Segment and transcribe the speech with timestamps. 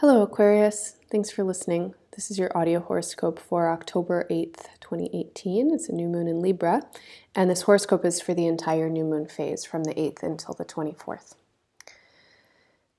[0.00, 0.96] Hello, Aquarius.
[1.10, 1.92] Thanks for listening.
[2.16, 5.74] This is your audio horoscope for October 8th, 2018.
[5.74, 6.80] It's a new moon in Libra,
[7.34, 10.64] and this horoscope is for the entire new moon phase from the 8th until the
[10.64, 11.34] 24th.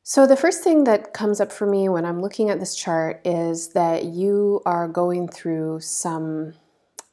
[0.04, 3.20] So, the first thing that comes up for me when I'm looking at this chart
[3.26, 6.54] is that you are going through some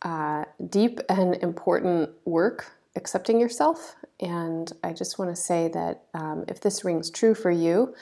[0.02, 3.96] uh, deep and important work accepting yourself.
[4.20, 7.94] And I just want to say that um, if this rings true for you,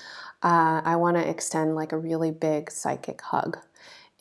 [0.47, 3.59] uh, I want to extend like a really big psychic hug.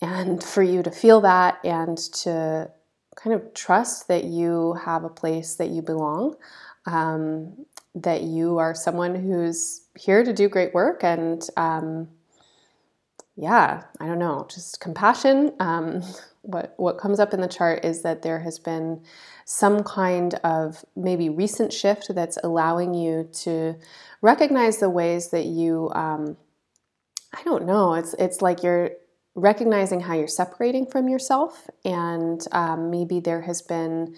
[0.01, 2.71] And for you to feel that and to
[3.15, 6.35] kind of trust that you have a place that you belong,
[6.87, 11.03] um, that you are someone who's here to do great work.
[11.03, 12.07] And um,
[13.35, 15.53] yeah, I don't know, just compassion.
[15.59, 16.01] Um,
[16.45, 19.01] what, what comes up in the chart is that there has been
[19.45, 23.75] some kind of maybe recent shift that's allowing you to
[24.21, 26.37] recognize the ways that you um,
[27.33, 28.91] i don't know it's it's like you're
[29.35, 34.15] recognizing how you're separating from yourself and um, maybe there has been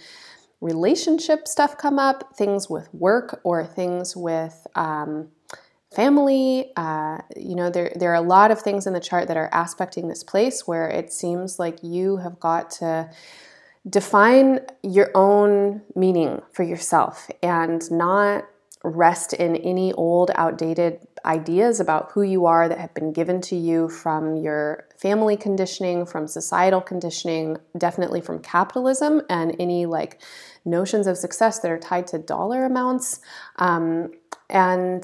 [0.62, 5.28] relationship stuff come up things with work or things with um,
[5.98, 9.36] family uh, you know there, there are a lot of things in the chart that
[9.36, 13.10] are aspecting this place where it seems like you have got to
[13.90, 18.46] define your own meaning for yourself and not
[18.84, 23.56] rest in any old, outdated ideas about who you are that have been given to
[23.56, 30.22] you from your family conditioning, from societal conditioning, definitely from capitalism, and any like
[30.64, 33.20] notions of success that are tied to dollar amounts.
[33.58, 34.12] Um,
[34.50, 35.04] and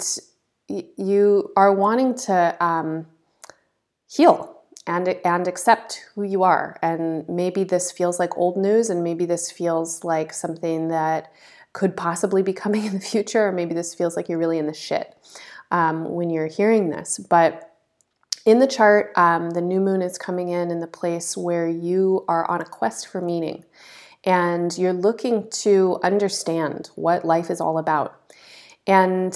[0.98, 3.08] you are wanting to um,
[4.08, 4.54] heal
[4.86, 6.78] and and accept who you are.
[6.82, 11.32] And maybe this feels like old news, and maybe this feels like something that
[11.74, 14.68] could possibly be coming in the future, or maybe this feels like you're really in
[14.68, 15.18] the shit
[15.72, 17.18] um, when you're hearing this.
[17.18, 17.70] But
[18.46, 22.26] in the chart, um, the new moon is coming in in the place where you
[22.28, 23.64] are on a quest for meaning,
[24.26, 28.20] and you're looking to understand what life is all about.
[28.86, 29.34] And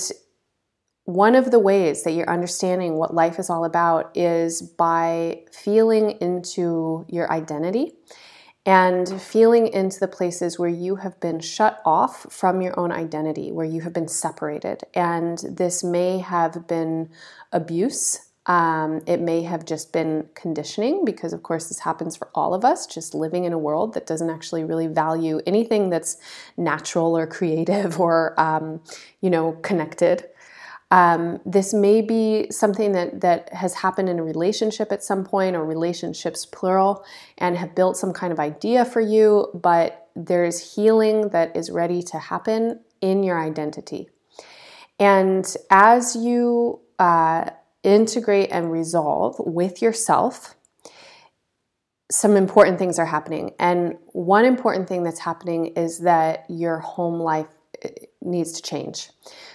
[1.07, 6.12] one of the ways that you're understanding what life is all about is by feeling
[6.19, 7.94] into your identity
[8.66, 13.53] and feeling into the places where you have been shut off from your own identity,
[13.53, 14.84] where you have been separated.
[14.94, 17.09] And this may have been
[17.53, 18.28] abuse.
[18.45, 22.66] Um, it may have just been conditioning, because of course, this happens for all of
[22.66, 26.18] us, just living in a world that doesn't actually really value anything that's
[26.57, 28.81] natural or creative or, um,
[29.22, 30.25] you know, connected.
[30.90, 35.56] Um, this may be something that, that has happened in a relationship at some point,
[35.56, 37.03] or relationships plural,
[37.38, 42.02] and have built some kind of idea for you, but there's healing that is ready
[42.03, 44.09] to happen in your identity.
[45.00, 47.52] And as you uh,
[47.84, 50.56] integrate and resolve with yourself,
[52.09, 53.52] some important things are happening.
[53.59, 57.48] And one important thing that's happening is that your home life
[57.84, 57.90] eh,
[58.22, 59.09] needs to change.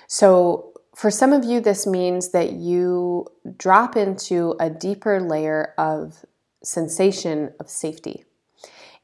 [0.07, 3.27] So, for some of you, this means that you
[3.57, 6.25] drop into a deeper layer of
[6.63, 8.25] sensation of safety.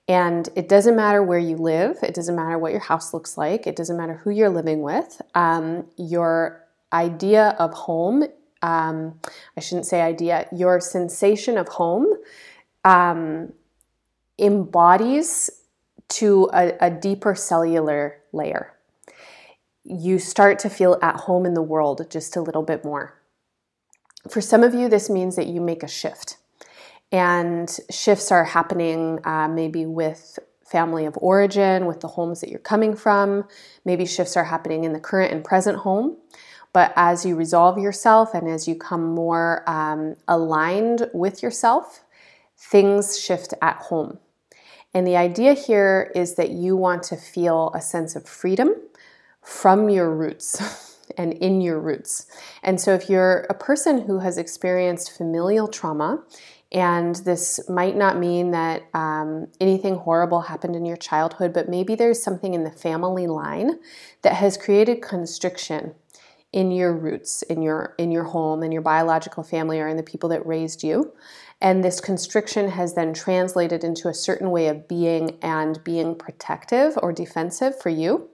[0.06, 3.66] And it doesn't matter where you live, it doesn't matter what your house looks like,
[3.66, 5.21] it doesn't matter who you're living with.
[5.34, 8.25] Um, your idea of home,
[8.62, 9.21] um,
[9.56, 12.06] I shouldn't say idea, your sensation of home
[12.84, 13.53] um,
[14.38, 15.50] embodies
[16.09, 18.78] to a, a deeper cellular layer
[19.88, 23.15] you start to feel at home in the world just a little bit more.
[24.28, 26.37] For some of you, this means that you make a shift.
[27.10, 32.59] And shifts are happening uh, maybe with family of origin, with the homes that you're
[32.59, 33.44] coming from.
[33.87, 36.19] Maybe shifts are happening in the current and present home.
[36.75, 42.04] But as you resolve yourself and as you come more um, aligned with yourself,
[42.59, 44.19] things shift at home.
[44.93, 48.75] And the idea here is that you want to feel a sense of freedom
[49.48, 52.26] from your roots and in your roots.
[52.62, 56.22] And so, if you're a person who has experienced familial trauma,
[56.71, 61.95] and this might not mean that um, anything horrible happened in your childhood, but maybe
[61.95, 63.78] there's something in the family line
[64.21, 65.95] that has created constriction
[66.53, 70.03] in your roots, in your in your home, in your biological family, or in the
[70.03, 71.15] people that raised you.
[71.59, 76.98] And this constriction has then translated into a certain way of being and being protective
[77.03, 78.28] or defensive for you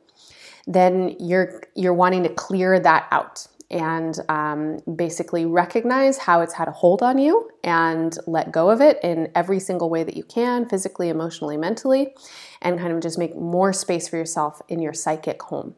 [0.67, 6.69] then you're you're wanting to clear that out and um, basically recognize how it's had
[6.69, 10.25] a hold on you and let go of it in every single way that you
[10.25, 12.15] can physically emotionally mentally
[12.63, 15.75] and kind of just make more space for yourself in your psychic home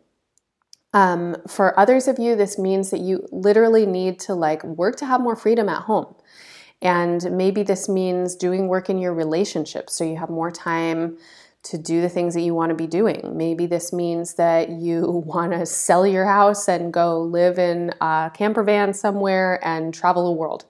[0.92, 5.06] Um, for others of you, this means that you literally need to like work to
[5.06, 6.14] have more freedom at home.
[6.82, 11.18] And maybe this means doing work in your relationships so you have more time
[11.66, 13.36] to do the things that you want to be doing.
[13.36, 18.30] Maybe this means that you want to sell your house and go live in a
[18.32, 20.64] camper van somewhere and travel the world.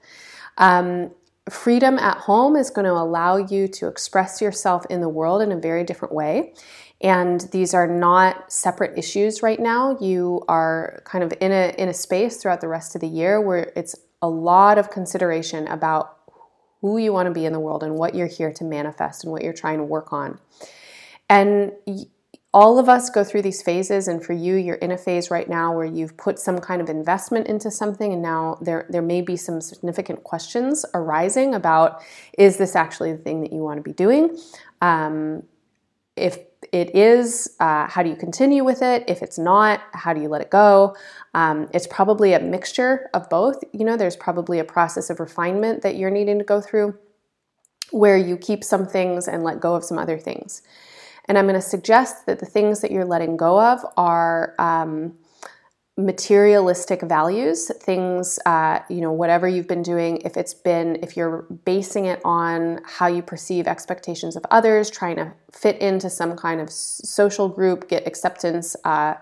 [0.59, 1.11] Um,
[1.51, 5.53] freedom at home is going to allow you to express yourself in the world in
[5.53, 6.55] a very different way.
[7.03, 9.99] And these are not separate issues right now.
[10.01, 13.39] You are kind of in a in a space throughout the rest of the year
[13.39, 16.17] where it's a lot of consideration about
[16.81, 19.33] who you want to be in the world and what you're here to manifest and
[19.33, 20.39] what you're trying to work on.
[21.29, 21.73] And
[22.55, 25.49] all of us go through these phases and for you you're in a phase right
[25.49, 29.21] now where you've put some kind of investment into something and now there there may
[29.21, 32.03] be some significant questions arising about
[32.39, 34.39] is this actually the thing that you want to be doing
[34.81, 35.43] um,
[36.17, 36.39] if
[36.73, 39.05] it is, uh, how do you continue with it?
[39.07, 40.97] If it's not, how do you let it go?
[41.35, 43.63] Um, it's probably a mixture of both.
[43.73, 46.99] You know, there's probably a process of refinement that you're needing to go through
[47.91, 50.63] where you keep some things and let go of some other things.
[51.29, 55.15] And I'm going to suggest that the things that you're letting go of are um,
[55.99, 61.43] materialistic values, things, uh, you know, whatever you've been doing, if it's been, if you're
[61.65, 66.61] basing it on how you perceive expectations of others, trying to fit into some kind
[66.61, 69.15] of social group, get acceptance, uh,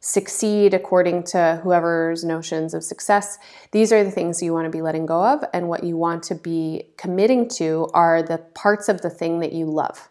[0.00, 3.38] succeed according to whoever's notions of success,
[3.72, 5.42] these are the things you want to be letting go of.
[5.54, 9.52] And what you want to be committing to are the parts of the thing that
[9.52, 10.10] you love.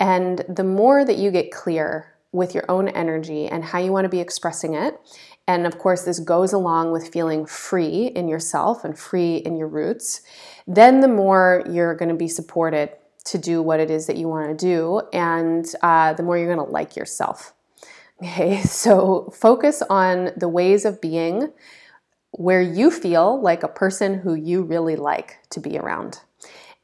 [0.00, 4.06] And the more that you get clear with your own energy and how you want
[4.06, 4.98] to be expressing it,
[5.46, 9.68] and of course, this goes along with feeling free in yourself and free in your
[9.68, 10.22] roots,
[10.66, 12.90] then the more you're going to be supported
[13.24, 16.52] to do what it is that you want to do, and uh, the more you're
[16.52, 17.52] going to like yourself.
[18.22, 21.50] Okay, so focus on the ways of being
[22.32, 26.20] where you feel like a person who you really like to be around,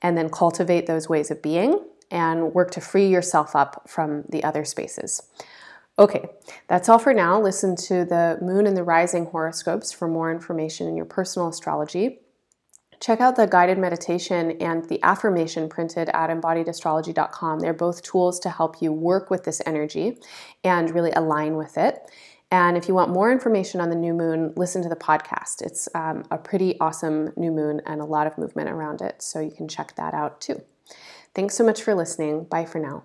[0.00, 1.78] and then cultivate those ways of being
[2.10, 5.22] and work to free yourself up from the other spaces.
[5.98, 6.26] Okay,
[6.68, 7.40] that's all for now.
[7.40, 12.20] Listen to the moon and the rising horoscopes for more information in your personal astrology.
[13.00, 17.60] Check out the guided meditation and the affirmation printed at embodiedastrology.com.
[17.60, 20.18] They're both tools to help you work with this energy
[20.64, 21.98] and really align with it.
[22.50, 25.62] And if you want more information on the new moon, listen to the podcast.
[25.62, 29.40] It's um, a pretty awesome new moon and a lot of movement around it, so
[29.40, 30.62] you can check that out too.
[31.36, 32.44] Thanks so much for listening.
[32.44, 33.04] Bye for now.